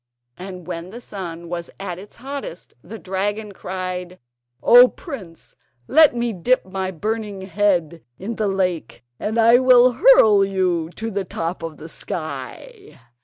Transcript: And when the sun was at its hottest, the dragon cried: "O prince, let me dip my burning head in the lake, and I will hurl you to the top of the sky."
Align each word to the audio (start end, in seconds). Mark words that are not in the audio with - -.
And 0.35 0.65
when 0.65 0.89
the 0.89 0.99
sun 0.99 1.47
was 1.47 1.69
at 1.79 1.99
its 1.99 2.15
hottest, 2.15 2.73
the 2.81 2.97
dragon 2.97 3.51
cried: 3.51 4.17
"O 4.63 4.87
prince, 4.87 5.55
let 5.87 6.15
me 6.15 6.33
dip 6.33 6.65
my 6.65 6.89
burning 6.89 7.41
head 7.41 8.01
in 8.17 8.37
the 8.37 8.47
lake, 8.47 9.03
and 9.19 9.37
I 9.37 9.59
will 9.59 9.91
hurl 9.91 10.43
you 10.43 10.89
to 10.95 11.11
the 11.11 11.23
top 11.23 11.61
of 11.61 11.77
the 11.77 11.87
sky." 11.87 12.99